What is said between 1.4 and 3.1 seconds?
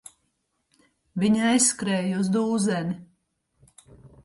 aizskrēja uz dūzeni.